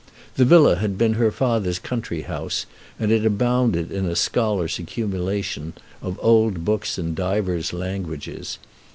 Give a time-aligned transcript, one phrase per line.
[0.35, 2.65] The villa had been her father's country house,
[2.99, 8.57] and it abounded in a scholar's accumulations of old books in divers languages.